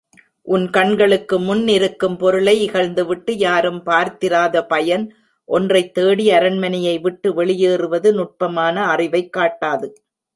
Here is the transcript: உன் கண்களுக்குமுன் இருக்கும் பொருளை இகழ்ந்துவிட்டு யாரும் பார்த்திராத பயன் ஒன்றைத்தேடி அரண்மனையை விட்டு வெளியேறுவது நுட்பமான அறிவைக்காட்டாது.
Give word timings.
உன் 0.47 0.63
கண்களுக்குமுன் 0.67 1.67
இருக்கும் 1.67 2.15
பொருளை 2.17 2.53
இகழ்ந்துவிட்டு 2.69 3.33
யாரும் 3.37 3.83
பார்த்திராத 3.83 4.63
பயன் 4.65 5.05
ஒன்றைத்தேடி 5.49 6.25
அரண்மனையை 6.31 6.95
விட்டு 6.99 7.31
வெளியேறுவது 7.33 8.11
நுட்பமான 8.13 8.85
அறிவைக்காட்டாது. 8.95 9.89